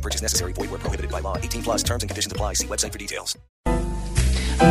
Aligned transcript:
No 0.00 0.02
purchase 0.02 0.22
necessary. 0.22 0.52
Void 0.54 0.70
where 0.70 0.80
prohibited 0.80 1.10
by 1.10 1.20
law. 1.20 1.36
18 1.36 1.62
plus 1.62 1.82
terms 1.82 2.02
and 2.02 2.08
conditions 2.08 2.32
apply. 2.32 2.54
See 2.54 2.66
website 2.66 2.92
for 2.92 2.98
details. 2.98 3.36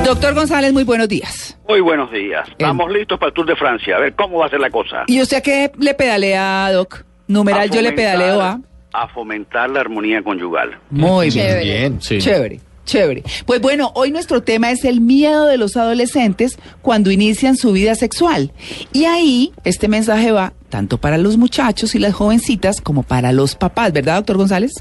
Doctor 0.03 0.33
González, 0.33 0.71
muy 0.73 0.83
buenos 0.83 1.07
días. 1.07 1.57
Muy 1.67 1.81
buenos 1.81 2.11
días. 2.11 2.47
Estamos 2.49 2.91
listos 2.91 3.19
para 3.19 3.29
el 3.29 3.33
Tour 3.33 3.45
de 3.47 3.55
Francia. 3.55 3.97
A 3.97 3.99
ver 3.99 4.15
cómo 4.15 4.39
va 4.39 4.45
a 4.47 4.49
ser 4.49 4.59
la 4.59 4.69
cosa. 4.69 5.03
¿Y 5.07 5.21
usted 5.21 5.41
qué 5.43 5.71
le 5.79 5.93
pedalea, 5.93 6.71
Doc? 6.71 7.05
Numeral, 7.27 7.61
A 7.61 7.65
yo 7.67 7.81
le 7.81 7.91
pedaleo 7.91 8.41
a. 8.41 8.59
A 8.93 9.07
fomentar 9.09 9.69
la 9.69 9.81
armonía 9.81 10.23
conyugal. 10.23 10.79
Muy 10.89 11.29
bien. 11.29 11.45
Chévere. 11.45 11.63
Bien, 11.63 12.01
sí. 12.01 12.17
Chévere, 12.19 12.59
chévere. 12.85 13.23
Pues 13.45 13.61
bueno, 13.61 13.91
hoy 13.95 14.11
nuestro 14.11 14.41
tema 14.41 14.71
es 14.71 14.83
el 14.83 14.99
miedo 15.01 15.45
de 15.45 15.57
los 15.57 15.77
adolescentes 15.77 16.57
cuando 16.81 17.11
inician 17.11 17.55
su 17.55 17.71
vida 17.71 17.93
sexual. 17.93 18.51
Y 18.93 19.05
ahí 19.05 19.51
este 19.63 19.87
mensaje 19.87 20.31
va 20.31 20.53
tanto 20.69 20.97
para 20.99 21.17
los 21.17 21.37
muchachos 21.37 21.95
y 21.95 21.99
las 21.99 22.13
jovencitas 22.13 22.79
como 22.81 23.03
para 23.03 23.31
los 23.31 23.55
papás, 23.55 23.91
¿verdad, 23.91 24.17
doctor 24.17 24.37
González? 24.37 24.71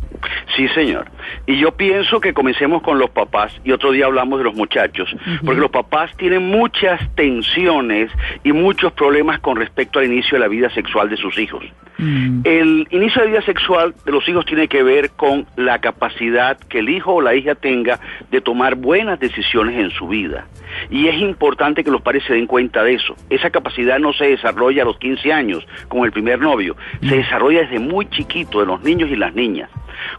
Sí, 0.57 0.69
señor. 0.69 1.07
Y 1.47 1.59
yo 1.59 1.73
pienso 1.73 2.21
que 2.21 2.33
comencemos 2.33 2.83
con 2.83 2.99
los 2.99 3.11
papás 3.11 3.53
y 3.65 3.73
otro 3.73 3.93
día 3.93 4.07
hablamos 4.07 4.39
de 4.39 4.45
los 4.45 4.55
muchachos, 4.55 5.15
porque 5.45 5.61
los 5.61 5.71
papás 5.71 6.15
tienen 6.17 6.49
muchas 6.49 7.01
tensiones 7.15 8.11
y 8.45 8.53
muchos 8.53 8.93
problemas 8.93 9.41
con 9.41 9.57
respecto 9.57 9.99
al 9.99 10.07
inicio 10.07 10.37
de 10.37 10.41
la 10.41 10.49
vida 10.49 10.71
sexual 10.71 11.09
de 11.09 11.17
sus 11.17 11.39
hijos. 11.39 11.65
El 11.99 12.87
inicio 12.91 13.23
de 13.23 13.27
la 13.27 13.33
vida 13.33 13.43
sexual 13.43 13.93
de 14.05 14.13
los 14.13 14.29
hijos 14.29 14.47
tiene 14.47 14.69
que 14.69 14.85
ver 14.85 15.11
con 15.11 15.47
la 15.57 15.81
capacidad 15.81 16.57
que 16.57 16.79
el 16.79 16.91
hijo 16.91 17.15
o 17.15 17.21
la 17.21 17.35
hija 17.35 17.57
tenga 17.57 17.99
de 18.31 18.41
tomar 18.41 18.77
buenas 18.77 19.19
decisiones 19.19 19.77
en 19.77 19.91
su 19.91 20.07
vida. 20.07 20.47
Y 20.91 21.09
es 21.09 21.21
importante 21.21 21.83
que 21.83 21.91
los 21.91 22.03
padres 22.03 22.23
se 22.25 22.35
den 22.35 22.47
cuenta 22.47 22.85
de 22.85 22.95
eso. 22.95 23.17
Esa 23.31 23.51
capacidad 23.51 23.99
no 23.99 24.13
se 24.13 24.27
desarrolla 24.27 24.83
a 24.83 24.87
los 24.87 24.99
15 24.99 25.33
años, 25.33 25.67
como 25.89 26.05
el 26.05 26.13
primer 26.13 26.39
novio. 26.39 26.77
Se 27.01 27.17
desarrolla 27.17 27.63
desde 27.63 27.81
muy 27.81 28.09
chiquito, 28.11 28.61
de 28.61 28.67
los 28.67 28.81
niños 28.83 29.11
y 29.11 29.17
las 29.17 29.35
niñas. 29.35 29.69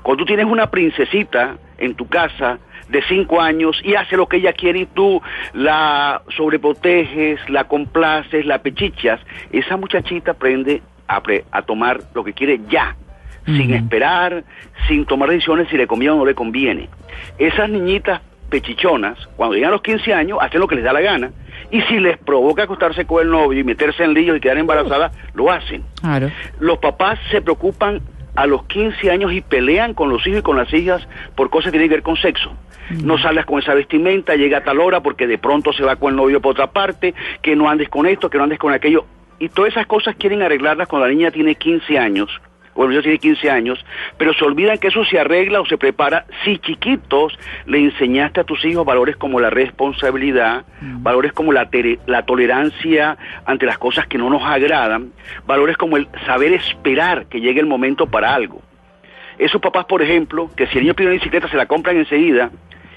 Cuando 0.04 0.24
tú 0.24 0.28
tienes 0.28 0.46
una 0.46 0.70
princesita 1.10 1.58
en 1.78 1.96
tu 1.96 2.08
casa 2.08 2.58
de 2.90 3.02
5 3.04 3.40
años 3.42 3.80
y 3.84 3.96
hace 3.96 4.18
lo 4.18 4.28
que 4.28 4.38
ella 4.38 4.54
quiere 4.54 4.80
y 4.80 4.86
tú 4.88 5.22
la 5.54 6.22
sobreproteges, 6.36 7.40
la 7.50 7.66
complaces, 7.66 8.46
la 8.46 8.62
pechichas, 8.62 9.20
esa 9.52 9.78
muchachita 9.78 10.32
aprende 10.32 10.82
a, 11.08 11.22
pre- 11.22 11.46
a 11.52 11.62
tomar 11.62 12.02
lo 12.14 12.24
que 12.24 12.34
quiere 12.34 12.60
ya, 12.70 12.96
sin 13.46 13.74
esperar, 13.74 14.44
sin 14.88 15.06
tomar 15.06 15.30
decisiones 15.30 15.68
si 15.70 15.78
le 15.78 15.88
conviene 15.88 16.14
o 16.16 16.18
no 16.18 16.26
le 16.26 16.36
conviene. 16.36 16.90
Esas 17.38 17.70
niñitas 17.70 18.22
pechichonas, 18.50 19.18
cuando 19.38 19.56
llegan 19.56 19.70
a 19.70 19.74
los 19.74 19.82
15 19.82 20.14
años, 20.14 20.40
hacen 20.42 20.60
lo 20.60 20.68
que 20.68 20.76
les 20.76 20.84
da 20.84 20.92
la 20.94 21.02
gana, 21.02 21.32
y 21.72 21.82
si 21.84 22.00
les 22.00 22.18
provoca 22.18 22.64
acostarse 22.64 23.06
con 23.06 23.22
el 23.24 23.30
novio 23.32 23.60
y 23.60 23.64
meterse 23.64 24.04
en 24.04 24.14
líos 24.16 24.38
y 24.38 24.40
quedar 24.40 24.58
embarazadas, 24.58 25.12
lo 25.36 25.52
hacen. 25.52 25.84
Claro. 26.02 26.32
Los 26.60 26.80
papás 26.80 27.20
se 27.32 27.42
preocupan 27.42 28.02
a 28.40 28.48
los 28.48 28.64
15 28.68 29.12
años 29.12 29.34
y 29.34 29.42
pelean 29.42 29.94
con 29.94 30.10
los 30.10 30.26
hijos 30.26 30.40
y 30.40 30.44
con 30.44 30.56
las 30.56 30.74
hijas 30.74 31.06
por 31.36 31.50
cosas 31.50 31.66
que 31.66 31.78
tienen 31.78 31.90
que 31.90 31.96
ver 31.96 32.04
con 32.04 32.16
sexo. 32.16 32.54
No 33.04 33.18
salgas 33.18 33.46
con 33.46 33.60
esa 33.60 33.74
vestimenta, 33.74 34.38
llega 34.38 34.60
a 34.60 34.64
tal 34.64 34.80
hora 34.80 35.02
porque 35.02 35.28
de 35.28 35.38
pronto 35.38 35.74
se 35.74 35.84
va 35.84 35.98
con 35.98 36.12
el 36.12 36.16
novio 36.16 36.40
por 36.40 36.52
otra 36.52 36.72
parte, 36.72 37.14
que 37.42 37.58
no 37.58 37.70
andes 37.70 37.90
con 37.90 38.06
esto, 38.06 38.30
que 38.30 38.38
no 38.38 38.46
andes 38.46 38.58
con 38.58 38.72
aquello. 38.72 39.04
Y 39.40 39.50
todas 39.50 39.74
esas 39.74 39.88
cosas 39.88 40.16
quieren 40.16 40.42
arreglarlas 40.42 40.88
cuando 40.88 41.08
la 41.10 41.14
niña 41.14 41.32
tiene 41.32 41.56
15 41.56 42.00
años, 42.00 42.30
o 42.80 42.86
el 42.86 42.92
niño 42.92 43.02
tiene 43.02 43.18
15 43.18 43.52
años, 43.52 43.86
pero 44.18 44.34
se 44.34 44.46
olvidan 44.46 44.78
que 44.78 44.88
eso 44.88 45.04
se 45.04 45.20
arregla 45.20 45.60
o 45.60 45.66
se 45.66 45.78
prepara 45.78 46.24
si 46.46 46.60
chiquitos 46.60 47.38
le 47.66 47.80
enseñaste 47.80 48.40
a 48.40 48.46
tus 48.46 48.64
hijos 48.64 48.86
valores 48.86 49.18
como 49.18 49.42
la 49.42 49.50
responsabilidad, 49.50 50.64
valores 50.80 51.34
como 51.34 51.52
la, 51.52 51.70
la 52.06 52.24
tolerancia 52.24 53.18
ante 53.46 53.66
las 53.66 53.78
cosas 53.78 54.08
que 54.08 54.18
no 54.18 54.30
nos 54.30 54.44
agradan, 54.44 55.12
valores 55.46 55.76
como 55.76 55.98
el 55.98 56.08
saber 56.26 56.54
esperar 56.54 57.26
que 57.26 57.42
llegue 57.42 57.60
el 57.60 57.66
momento 57.66 58.08
para 58.08 58.34
algo. 58.34 58.62
Esos 59.38 59.60
papás, 59.60 59.84
por 59.84 60.02
ejemplo, 60.02 60.50
que 60.56 60.66
si 60.68 60.78
el 60.78 60.86
niño 60.86 60.94
pide 60.94 61.08
una 61.08 61.16
bicicleta 61.16 61.50
se 61.50 61.58
la 61.58 61.66
compran 61.66 61.98
enseguida 61.98 62.50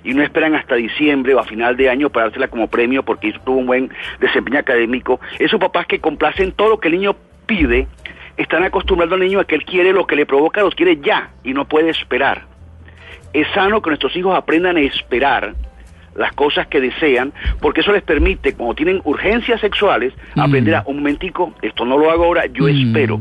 y 0.04 0.14
no 0.14 0.22
esperan 0.22 0.54
hasta 0.54 0.76
diciembre 0.76 1.34
o 1.34 1.40
a 1.40 1.44
final 1.44 1.76
de 1.76 1.90
año 1.90 2.08
para 2.08 2.26
dársela 2.26 2.46
como 2.46 2.68
premio 2.68 3.02
porque 3.02 3.34
tuvo 3.44 3.56
un 3.56 3.66
buen 3.66 3.90
desempeño 4.20 4.60
académico. 4.60 5.20
Esos 5.40 5.58
papás 5.58 5.86
que 5.86 5.98
complacen 5.98 6.52
todo 6.52 6.68
lo 6.68 6.78
que 6.78 6.86
el 6.86 6.94
niño 6.94 7.16
pide, 7.46 7.88
están 8.36 8.64
acostumbrando 8.64 9.14
al 9.14 9.20
niño 9.20 9.40
a 9.40 9.44
que 9.44 9.54
él 9.54 9.64
quiere 9.64 9.92
lo 9.92 10.06
que 10.06 10.16
le 10.16 10.26
provoca, 10.26 10.62
lo 10.62 10.70
quiere 10.70 10.96
ya 10.98 11.30
y 11.44 11.52
no 11.54 11.66
puede 11.66 11.90
esperar. 11.90 12.42
Es 13.32 13.46
sano 13.54 13.80
que 13.82 13.90
nuestros 13.90 14.14
hijos 14.16 14.36
aprendan 14.36 14.76
a 14.76 14.80
esperar 14.80 15.54
las 16.14 16.32
cosas 16.32 16.66
que 16.66 16.80
desean, 16.80 17.32
porque 17.60 17.80
eso 17.80 17.92
les 17.92 18.02
permite, 18.02 18.52
como 18.54 18.74
tienen 18.74 19.00
urgencias 19.04 19.60
sexuales, 19.62 20.12
aprender 20.36 20.74
a 20.74 20.82
un 20.86 20.96
momentico, 20.96 21.54
esto 21.62 21.86
no 21.86 21.96
lo 21.96 22.10
hago 22.10 22.24
ahora, 22.24 22.44
yo 22.46 22.64
Mm. 22.64 22.68
espero. 22.88 23.20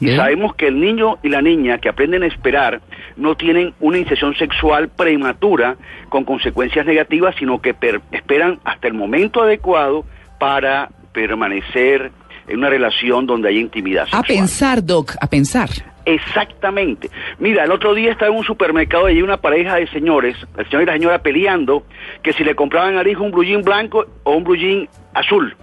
Y 0.00 0.06
¿Ve? 0.06 0.16
sabemos 0.16 0.54
que 0.56 0.66
el 0.66 0.80
niño 0.80 1.18
y 1.22 1.28
la 1.28 1.40
niña 1.42 1.78
que 1.78 1.88
aprenden 1.88 2.24
a 2.24 2.26
esperar 2.26 2.80
no 3.16 3.36
tienen 3.36 3.72
una 3.78 3.98
iniciación 3.98 4.34
sexual 4.34 4.88
prematura 4.88 5.76
con 6.08 6.24
consecuencias 6.24 6.84
negativas, 6.84 7.36
sino 7.38 7.60
que 7.60 7.74
per- 7.74 8.00
esperan 8.10 8.58
hasta 8.64 8.88
el 8.88 8.94
momento 8.94 9.42
adecuado 9.42 10.04
para 10.40 10.88
permanecer 11.12 12.10
en 12.48 12.58
una 12.58 12.68
relación 12.70 13.26
donde 13.26 13.48
haya 13.48 13.60
intimidad 13.60 14.08
A 14.12 14.22
pensar, 14.22 14.84
Doc, 14.84 15.14
a 15.20 15.26
pensar. 15.26 15.70
Exactamente. 16.04 17.10
Mira, 17.38 17.64
el 17.64 17.70
otro 17.70 17.94
día 17.94 18.10
estaba 18.10 18.30
en 18.30 18.38
un 18.38 18.44
supermercado 18.44 19.08
y 19.08 19.14
hay 19.14 19.22
una 19.22 19.36
pareja 19.36 19.76
de 19.76 19.86
señores, 19.88 20.36
el 20.56 20.64
señor 20.66 20.82
y 20.82 20.86
la 20.86 20.92
señora 20.94 21.18
peleando, 21.20 21.84
que 22.22 22.32
si 22.32 22.44
le 22.44 22.54
compraban 22.54 22.96
al 22.96 23.06
hijo 23.06 23.22
un 23.22 23.30
blue 23.30 23.44
jean 23.44 23.62
blanco 23.62 24.06
o 24.24 24.32
un 24.32 24.44
blue 24.44 24.56
jean 24.56 24.88
azul. 25.14 25.54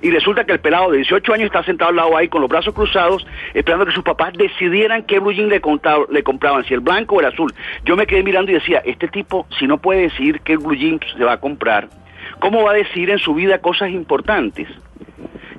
Y 0.00 0.10
resulta 0.10 0.44
que 0.44 0.52
el 0.52 0.60
pelado 0.60 0.90
de 0.90 0.98
18 0.98 1.34
años 1.34 1.46
está 1.46 1.62
sentado 1.62 1.90
al 1.90 1.96
lado 1.96 2.16
ahí 2.16 2.28
con 2.28 2.40
los 2.40 2.48
brazos 2.48 2.72
cruzados, 2.72 3.26
esperando 3.52 3.84
que 3.84 3.92
sus 3.92 4.02
papás 4.02 4.32
decidieran 4.32 5.02
qué 5.02 5.18
blue 5.18 5.32
jean 5.32 5.50
le 5.50 5.60
compraban, 5.60 6.64
si 6.64 6.72
el 6.72 6.80
blanco 6.80 7.16
o 7.16 7.20
el 7.20 7.26
azul. 7.26 7.52
Yo 7.84 7.94
me 7.96 8.06
quedé 8.06 8.22
mirando 8.22 8.50
y 8.50 8.54
decía, 8.54 8.82
este 8.86 9.08
tipo, 9.08 9.46
si 9.58 9.66
no 9.66 9.78
puede 9.78 10.02
decidir 10.02 10.40
qué 10.40 10.56
blue 10.56 10.74
jean 10.74 11.00
se 11.16 11.24
va 11.24 11.34
a 11.34 11.40
comprar, 11.40 11.88
¿cómo 12.38 12.62
va 12.62 12.70
a 12.70 12.74
decidir 12.74 13.10
en 13.10 13.18
su 13.18 13.34
vida 13.34 13.58
cosas 13.58 13.90
importantes? 13.90 14.68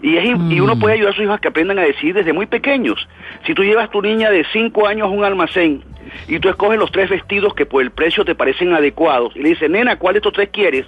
Y, 0.02 0.18
es, 0.18 0.26
y 0.50 0.60
uno 0.60 0.78
puede 0.78 0.96
ayudar 0.96 1.14
a 1.14 1.16
sus 1.16 1.24
hijos 1.24 1.36
a 1.36 1.40
que 1.40 1.48
aprendan 1.48 1.80
a 1.80 1.84
decidir 1.84 2.14
desde 2.16 2.34
muy 2.34 2.46
pequeños. 2.46 3.08
Si 3.46 3.54
tú 3.54 3.64
llevas 3.64 3.90
tu 3.90 4.02
niña 4.02 4.30
de 4.30 4.46
5 4.52 4.88
años 4.88 5.08
a 5.08 5.10
un 5.12 5.24
almacén 5.24 5.84
y 6.28 6.40
tú 6.40 6.50
escoges 6.50 6.78
los 6.78 6.92
tres 6.92 7.10
vestidos 7.10 7.54
que 7.54 7.66
por 7.66 7.82
el 7.82 7.92
precio 7.92 8.24
te 8.26 8.36
parecen 8.36 8.74
adecuados 8.74 9.36
y 9.36 9.42
le 9.42 9.50
dices, 9.50 9.70
nena, 9.70 9.98
¿cuál 9.98 10.14
de 10.14 10.20
estos 10.20 10.34
tres 10.34 10.50
quieres? 10.52 10.86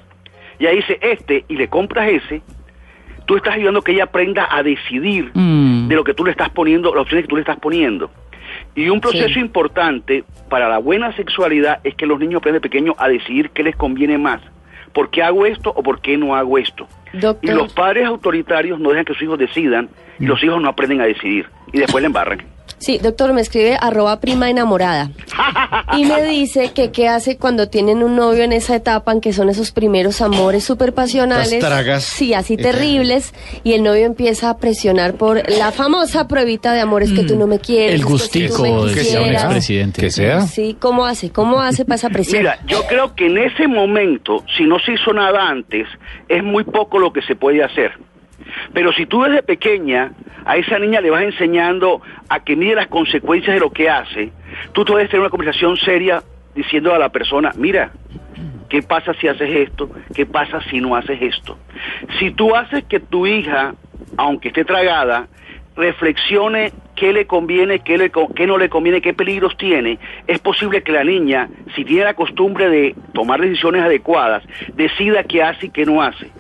Y 0.59 0.65
ahí 0.65 0.77
dice, 0.77 0.99
este, 1.01 1.45
y 1.47 1.55
le 1.55 1.67
compras 1.69 2.09
ese, 2.09 2.41
tú 3.25 3.35
estás 3.37 3.55
ayudando 3.55 3.79
a 3.79 3.83
que 3.83 3.91
ella 3.93 4.05
aprenda 4.05 4.47
a 4.49 4.61
decidir 4.63 5.31
Mm. 5.33 5.87
de 5.87 5.95
lo 5.95 6.03
que 6.03 6.13
tú 6.13 6.25
le 6.25 6.31
estás 6.31 6.49
poniendo, 6.49 6.93
las 6.93 7.03
opciones 7.03 7.23
que 7.25 7.29
tú 7.29 7.35
le 7.35 7.41
estás 7.41 7.57
poniendo. 7.57 8.09
Y 8.75 8.89
un 8.89 8.99
proceso 9.01 9.29
Sí. 9.33 9.39
importante 9.39 10.23
para 10.49 10.69
la 10.69 10.77
buena 10.79 11.11
sexualidad 11.13 11.79
es 11.83 11.95
que 11.95 12.05
los 12.05 12.19
niños 12.19 12.39
aprendan 12.39 12.61
de 12.61 12.69
pequeños 12.69 12.95
a 12.97 13.07
decidir 13.07 13.49
qué 13.51 13.63
les 13.63 13.75
conviene 13.75 14.17
más. 14.17 14.41
¿Por 14.93 15.09
qué 15.11 15.21
hago 15.21 15.45
esto 15.45 15.71
o 15.75 15.83
por 15.83 15.99
qué 16.01 16.17
no 16.17 16.35
hago 16.35 16.57
esto? 16.57 16.87
Y 17.41 17.51
los 17.51 17.73
padres 17.73 18.05
autoritarios 18.05 18.79
no 18.79 18.89
dejan 18.89 19.05
que 19.05 19.13
sus 19.13 19.23
hijos 19.23 19.39
decidan 19.39 19.89
y 20.19 20.25
los 20.25 20.43
hijos 20.43 20.61
no 20.61 20.69
aprenden 20.69 21.01
a 21.01 21.05
decidir 21.05 21.47
y 21.71 21.79
después 21.79 22.01
le 22.01 22.07
embarran. 22.07 22.56
Sí, 22.79 22.99
doctor, 22.99 23.33
me 23.33 23.41
escribe 23.41 23.77
arroba 23.79 24.19
prima 24.19 24.49
enamorada. 24.49 25.11
Y 25.97 26.05
me 26.05 26.23
dice 26.23 26.71
que 26.73 26.91
qué 26.91 27.07
hace 27.07 27.37
cuando 27.37 27.69
tienen 27.69 28.03
un 28.03 28.15
novio 28.15 28.43
en 28.43 28.51
esa 28.53 28.75
etapa 28.75 29.11
en 29.11 29.21
que 29.21 29.33
son 29.33 29.49
esos 29.49 29.71
primeros 29.71 30.21
amores 30.21 30.63
súper 30.63 30.93
pasionales. 30.93 31.51
Las 31.51 31.59
tragas. 31.59 32.03
Sí, 32.03 32.33
así 32.33 32.53
Eternas. 32.53 32.75
terribles. 32.75 33.33
Y 33.63 33.73
el 33.73 33.83
novio 33.83 34.05
empieza 34.05 34.49
a 34.49 34.57
presionar 34.57 35.15
por 35.15 35.49
la 35.49 35.71
famosa 35.71 36.27
pruebita 36.27 36.73
de 36.73 36.81
amores 36.81 37.11
que 37.11 37.23
tú 37.23 37.35
no 37.35 37.47
me 37.47 37.59
quieres. 37.59 37.99
El 37.99 38.05
que 38.05 38.17
si 38.19 38.47
tú 38.47 38.61
me 38.61 38.69
gustico 38.69 38.85
de 38.85 38.93
que 38.93 39.03
sea 39.03 39.21
un 39.21 39.29
expresidente. 39.29 40.01
Que 40.01 40.11
sea. 40.11 40.41
Sí, 40.41 40.77
¿cómo 40.79 41.05
hace? 41.05 41.31
¿Cómo 41.31 41.59
hace 41.59 41.83
para 41.83 41.95
esa 41.95 42.09
presión? 42.09 42.43
Mira, 42.43 42.59
yo 42.67 42.83
creo 42.87 43.15
que 43.15 43.25
en 43.25 43.37
ese 43.39 43.67
momento, 43.67 44.43
si 44.55 44.65
no 44.65 44.77
se 44.79 44.93
hizo 44.93 45.13
nada 45.13 45.47
antes, 45.49 45.87
es 46.29 46.43
muy 46.43 46.63
poco 46.63 46.99
lo 46.99 47.11
que 47.11 47.21
se 47.23 47.35
puede 47.35 47.63
hacer. 47.63 47.91
Pero 48.73 48.91
si 48.93 49.05
tú 49.05 49.23
desde 49.23 49.43
pequeña 49.43 50.11
a 50.45 50.57
esa 50.57 50.79
niña 50.79 51.01
le 51.01 51.09
vas 51.09 51.23
enseñando 51.23 52.01
a 52.29 52.39
que 52.39 52.55
mide 52.55 52.75
las 52.75 52.87
consecuencias 52.87 53.53
de 53.53 53.59
lo 53.59 53.71
que 53.71 53.89
hace, 53.89 54.31
tú 54.73 54.85
puedes 54.85 55.09
tener 55.09 55.21
una 55.21 55.29
conversación 55.29 55.77
seria 55.77 56.23
diciendo 56.55 56.93
a 56.93 56.99
la 56.99 57.09
persona, 57.09 57.51
mira, 57.55 57.91
¿qué 58.69 58.81
pasa 58.81 59.13
si 59.15 59.27
haces 59.27 59.49
esto? 59.49 59.89
¿Qué 60.13 60.25
pasa 60.25 60.61
si 60.69 60.79
no 60.79 60.95
haces 60.95 61.21
esto? 61.21 61.57
Si 62.19 62.31
tú 62.31 62.55
haces 62.55 62.83
que 62.85 62.99
tu 62.99 63.27
hija, 63.27 63.75
aunque 64.17 64.49
esté 64.49 64.65
tragada, 64.65 65.27
reflexione 65.75 66.73
qué 66.95 67.13
le 67.13 67.27
conviene, 67.27 67.79
qué, 67.79 68.11
qué 68.35 68.47
no 68.47 68.57
le 68.57 68.69
conviene, 68.69 69.01
qué 69.01 69.13
peligros 69.13 69.55
tiene, 69.57 69.99
es 70.25 70.39
posible 70.39 70.81
que 70.81 70.91
la 70.91 71.03
niña, 71.03 71.49
si 71.75 71.85
tiene 71.85 72.03
la 72.03 72.15
costumbre 72.15 72.69
de 72.69 72.95
tomar 73.13 73.39
decisiones 73.39 73.83
adecuadas, 73.83 74.43
decida 74.73 75.23
qué 75.23 75.43
hace 75.43 75.67
y 75.67 75.69
qué 75.69 75.85
no 75.85 76.01
hace. 76.01 76.31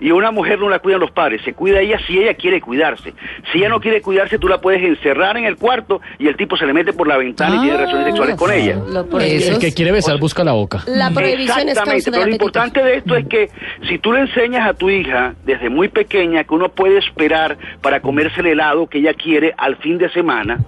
Y 0.00 0.10
una 0.10 0.30
mujer 0.30 0.58
no 0.58 0.68
la 0.68 0.78
cuidan 0.78 1.00
los 1.00 1.10
padres, 1.10 1.42
se 1.42 1.52
cuida 1.54 1.80
ella 1.80 1.98
si 2.06 2.18
ella 2.18 2.34
quiere 2.34 2.60
cuidarse. 2.60 3.14
Si 3.52 3.58
ella 3.58 3.68
no 3.68 3.80
quiere 3.80 4.00
cuidarse, 4.02 4.38
tú 4.38 4.48
la 4.48 4.60
puedes 4.60 4.82
encerrar 4.82 5.36
en 5.36 5.44
el 5.44 5.56
cuarto 5.56 6.00
y 6.18 6.28
el 6.28 6.36
tipo 6.36 6.56
se 6.56 6.66
le 6.66 6.72
mete 6.72 6.92
por 6.92 7.06
la 7.08 7.16
ventana 7.16 7.56
y 7.56 7.60
tiene 7.60 7.74
Ah, 7.74 7.78
relaciones 7.78 8.06
sexuales 8.06 8.36
con 8.36 8.52
ella. 8.52 8.78
El 9.20 9.58
que 9.58 9.66
es- 9.68 9.74
quiere 9.74 9.92
besar 9.92 10.18
busca 10.18 10.44
la 10.44 10.52
boca. 10.52 10.82
La 10.86 11.10
prohibición 11.10 11.58
es 11.68 11.78
Exactamente, 11.78 12.04
causa 12.04 12.10
pero 12.10 12.26
lo 12.26 12.32
importante 12.32 12.82
de 12.82 12.94
esto 12.96 13.14
es 13.16 13.26
que 13.26 13.50
si 13.88 13.98
tú 13.98 14.12
le 14.12 14.20
enseñas 14.20 14.68
a 14.68 14.74
tu 14.74 14.90
hija 14.90 15.34
desde 15.44 15.68
muy 15.70 15.88
pequeña 15.88 16.44
que 16.44 16.54
uno 16.54 16.68
puede 16.68 16.98
esperar 16.98 17.56
para 17.80 18.00
comerse 18.00 18.40
el 18.40 18.46
helado 18.46 18.86
que 18.88 18.98
ella 18.98 19.14
quiere 19.14 19.54
al 19.56 19.76
fin 19.76 19.98
de 19.98 20.08
semana 20.10 20.58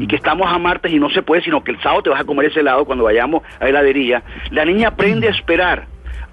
y 0.00 0.06
que 0.06 0.14
estamos 0.16 0.46
a 0.52 0.56
martes 0.58 0.92
y 0.92 1.00
no 1.00 1.10
se 1.10 1.22
puede, 1.22 1.42
sino 1.42 1.64
que 1.64 1.72
el 1.72 1.80
sábado 1.82 2.02
te 2.02 2.10
vas 2.10 2.20
a 2.20 2.24
comer 2.24 2.46
ese 2.46 2.60
helado 2.60 2.84
cuando 2.84 3.04
vayamos 3.04 3.42
a 3.58 3.68
heladería, 3.68 4.22
la 4.50 4.64
niña 4.64 4.88
aprende 4.88 5.26
a 5.26 5.30
esperar. 5.30 5.86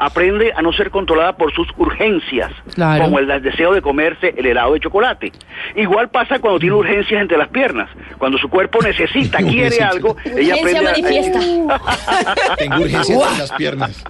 Aprende 0.04 0.52
a 0.56 0.64
no 0.64 0.74
ser 0.74 0.90
controlada 0.90 1.34
por 1.38 1.54
sus 1.54 1.68
urgencias, 1.78 2.52
Claro. 2.74 3.04
como 3.04 3.20
el 3.20 3.28
deseo 3.44 3.72
de 3.72 3.84
comerse 3.84 4.34
el 4.36 4.48
helado 4.48 4.74
de 4.74 4.80
chocolate. 4.80 5.32
Igual 5.76 6.10
pasa 6.10 6.40
cuando 6.40 6.60
tiene 6.60 6.74
urgencias 6.76 7.22
entre 7.22 7.38
las 7.38 7.50
piernas. 7.50 7.88
Cuando 8.18 8.40
su 8.40 8.50
cuerpo 8.50 8.80
necesita, 8.82 9.38
quiere 9.48 9.80
algo, 9.84 10.18
ella 10.26 10.56
aprende 10.56 10.80
a- 10.80 10.82
manifiesta. 10.92 11.40
Tengo 12.58 12.76
urgencias 12.78 13.10
en 13.32 13.38
las 13.38 13.52
piernas. 13.52 14.04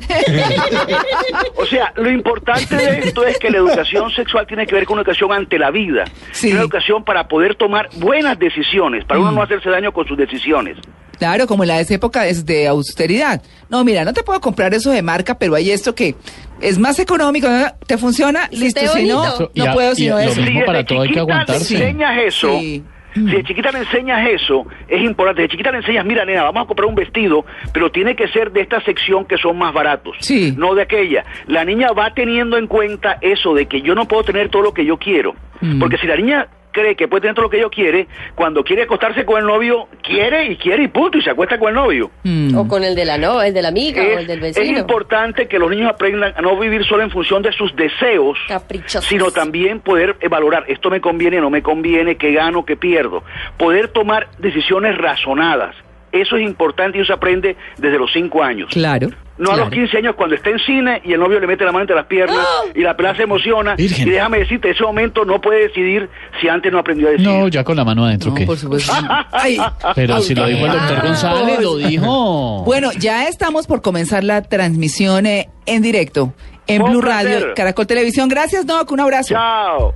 O 1.56 1.66
sea, 1.66 1.92
lo 1.98 2.10
importante 2.10 2.76
de 2.76 3.00
esto 3.00 3.26
es 3.26 3.38
que 3.38 3.50
la 3.50 3.58
educación 3.58 4.12
sexual 4.12 4.48
tiene 4.48 4.66
que 4.66 4.76
ver 4.76 4.86
con 4.86 4.94
una 4.94 5.02
educación 5.02 5.32
ante 5.34 5.60
la 5.60 5.72
vida. 5.72 6.06
Sí. 6.32 6.52
Una 6.52 6.62
educación 6.62 7.04
para 7.04 7.28
poder 7.28 7.56
tomar 7.56 7.90
buenas 7.98 8.40
decisiones, 8.40 9.04
para 9.06 9.20
Mm. 9.20 9.24
uno 9.24 9.32
no 9.34 9.42
hacerse 9.44 9.70
daño 9.70 9.92
con 9.92 10.08
sus 10.08 10.18
decisiones. 10.18 10.78
Claro, 11.22 11.46
como 11.46 11.62
en 11.64 11.68
la 11.68 11.78
de 11.84 11.94
época 11.94 12.26
es 12.26 12.48
de 12.48 12.68
austeridad. 12.68 13.44
No, 13.70 13.84
mira, 13.84 14.04
no 14.04 14.12
te 14.12 14.24
puedo 14.24 14.42
comprar 14.42 14.74
eso 14.74 14.90
de 14.90 15.04
marca, 15.04 15.38
pero 15.38 15.54
hay 15.54 15.70
esto 15.70 15.94
que 15.94 16.16
es 16.60 16.80
más 16.80 16.98
económico, 16.98 17.48
¿no? 17.48 17.68
¿te 17.86 18.00
funciona? 18.00 18.48
Y 18.50 18.58
Listo, 18.58 18.82
si 18.88 19.04
no, 19.08 19.24
no 19.54 19.66
a- 19.70 19.74
puedo 19.76 19.94
sino 19.94 20.18
a- 20.18 20.24
lo 20.26 20.32
eso. 20.32 20.42
mismo 20.42 20.66
para 20.66 20.84
todo 20.84 21.02
hay 21.02 21.10
que 21.10 21.14
chiquita 21.14 21.22
aguantarse. 21.22 21.78
le 21.78 21.86
enseñas 21.90 22.18
eso, 22.26 22.58
Sí. 22.60 22.84
si 23.14 23.20
de 23.22 23.44
chiquita 23.44 23.72
le 23.72 23.80
enseñas 23.80 24.28
eso, 24.30 24.66
es 24.88 25.04
importante. 25.04 25.44
De 25.44 25.48
chiquita 25.50 25.72
le 25.72 25.78
enseñas, 25.78 26.06
mira, 26.08 26.26
nena, 26.26 26.42
vamos 26.42 26.64
a 26.64 26.66
comprar 26.66 26.88
un 26.90 26.96
vestido, 26.96 27.46
pero 27.72 27.92
tiene 27.92 28.16
que 28.16 28.28
ser 28.30 28.52
de 28.52 28.62
esta 28.62 28.82
sección 28.84 29.26
que 29.26 29.38
son 29.38 29.60
más 29.60 29.76
baratos, 29.76 30.16
Sí. 30.22 30.56
no 30.58 30.74
de 30.74 30.82
aquella. 30.82 31.24
La 31.46 31.64
niña 31.64 31.92
va 31.92 32.16
teniendo 32.16 32.58
en 32.58 32.66
cuenta 32.66 33.20
eso 33.22 33.54
de 33.54 33.68
que 33.68 33.84
yo 33.84 33.94
no 33.94 34.08
puedo 34.08 34.24
tener 34.24 34.50
todo 34.50 34.64
lo 34.64 34.74
que 34.74 34.86
yo 34.86 34.98
quiero, 34.98 35.36
Mm. 35.62 35.78
porque 35.80 36.00
si 36.00 36.08
la 36.08 36.16
niña 36.16 36.48
cree 36.72 36.96
que 36.96 37.08
puede 37.08 37.22
tener 37.22 37.36
todo 37.36 37.44
lo 37.44 37.50
que 37.50 37.60
yo 37.60 37.70
quiere, 37.70 38.08
cuando 38.36 38.64
quiere 38.64 38.84
acostarse 38.84 39.26
con 39.26 39.40
el 39.40 39.46
novio, 39.46 39.88
quiere 40.04 40.46
y 40.52 40.56
quiere 40.58 40.84
y 40.84 40.88
punto, 40.88 41.18
y 41.18 41.22
se 41.22 41.30
acuesta 41.30 41.58
con 41.60 41.70
el 41.70 41.76
novio. 41.76 42.12
Mm. 42.24 42.56
O 42.58 42.68
con 42.68 42.84
el 42.84 42.96
de 42.96 43.06
la 43.06 43.18
no, 43.18 43.42
el 43.42 43.54
de 43.54 43.62
la 43.62 43.68
amiga 43.70 44.02
o 44.02 44.06
Es, 44.06 44.20
el 44.20 44.28
del 44.28 44.44
es 44.46 44.56
vecino. 44.56 44.80
importante 44.80 45.48
que 45.48 45.60
los 45.60 45.70
niños 45.70 45.90
aprendan 45.90 46.34
a 46.36 46.42
no 46.42 46.58
vivir 46.58 46.84
solo 46.86 47.04
en 47.04 47.12
función 47.12 47.42
de 47.42 47.52
sus 47.52 47.76
deseos, 47.76 48.38
Caprichosos. 48.48 49.08
sino 49.10 49.32
también 49.32 49.80
poder 49.80 50.16
valorar 50.30 50.66
esto 50.68 50.90
me 50.90 51.02
conviene, 51.02 51.40
no 51.42 51.50
me 51.50 51.62
conviene, 51.62 52.16
qué 52.18 52.32
gano, 52.34 52.66
qué 52.66 52.76
pierdo. 52.78 53.24
Poder 53.58 53.90
tomar 53.90 54.28
decisiones 54.40 54.98
razonadas. 54.98 55.76
Eso 56.12 56.36
es 56.36 56.44
importante 56.44 56.98
y 56.98 57.02
eso 57.02 57.08
se 57.08 57.14
aprende 57.14 57.56
desde 57.78 57.98
los 57.98 58.12
cinco 58.12 58.44
años. 58.44 58.70
Claro. 58.72 59.10
No 59.42 59.52
a 59.52 59.58
los 59.58 59.70
15 59.70 59.98
años 59.98 60.16
cuando 60.16 60.36
está 60.36 60.50
en 60.52 60.60
cine 60.60 61.02
y 61.04 61.14
el 61.14 61.20
novio 61.20 61.40
le 61.40 61.48
mete 61.48 61.66
la 61.66 61.72
mano 61.72 61.82
entre 61.82 61.96
las 61.96 62.06
piernas 62.06 62.38
¡Ah! 62.40 62.66
y 62.76 62.82
la 62.82 62.96
pelada 62.96 63.16
se 63.16 63.24
emociona. 63.24 63.76
Virgen. 63.76 64.08
Y 64.08 64.12
déjame 64.12 64.40
decirte, 64.40 64.70
ese 64.70 64.84
momento 64.84 65.26
no 65.26 65.42
puede 65.42 65.68
decidir 65.68 66.10
si 66.40 66.48
antes 66.48 66.72
no 66.72 66.80
aprendió 66.80 67.08
a 67.08 67.12
decir. 67.12 67.28
No, 67.28 67.48
ya 67.48 67.64
con 67.64 67.76
la 67.76 67.84
mano 67.84 68.06
adentro, 68.06 68.30
No, 68.30 68.36
¿qué? 68.36 68.46
por 68.46 68.58
supuesto. 68.58 68.94
Ay. 69.32 69.58
Pero 69.96 70.22
si 70.22 70.36
lo 70.36 70.46
dijo 70.46 70.66
el 70.66 70.72
doctor 70.72 71.02
González, 71.02 71.60
lo 71.60 71.76
dijo. 71.78 72.64
Bueno, 72.66 72.92
ya 73.00 73.28
estamos 73.28 73.68
por 73.68 73.82
comenzar 73.82 74.24
la 74.24 74.42
transmisión 74.44 75.26
eh, 75.26 75.50
en 75.66 75.82
directo 75.82 76.34
en 76.68 76.84
Blue 76.84 77.02
Radio. 77.02 77.54
Caracol 77.56 77.88
Televisión. 77.88 78.30
Gracias, 78.30 78.66
Doc. 78.66 78.92
Un 78.92 79.00
abrazo. 79.00 79.34
Chao. 79.34 79.96